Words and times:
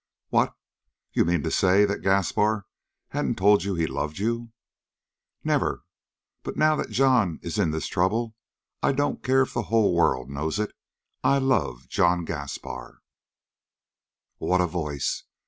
"What? 0.29 0.55
You 1.13 1.25
mean 1.25 1.43
to 1.43 1.51
say 1.51 1.85
that 1.85 2.01
Gaspar 2.01 2.65
hadn't 3.09 3.35
told 3.37 3.63
you 3.63 3.75
he 3.75 3.85
loved 3.85 4.17
you?" 4.17 4.51
"Never! 5.43 5.83
But 6.41 6.57
now 6.57 6.75
that 6.75 6.89
John's 6.89 7.59
in 7.59 7.69
this 7.69 7.85
trouble, 7.85 8.33
I 8.81 8.93
don't 8.93 9.21
care 9.23 9.43
if 9.43 9.53
the 9.53 9.61
whole 9.69 9.93
world 9.93 10.27
knows 10.27 10.57
it! 10.57 10.71
I 11.23 11.37
love 11.37 11.87
John 11.87 12.25
Gaspar!" 12.25 13.03
What 14.39 14.59
a 14.59 14.65
voice! 14.65 15.25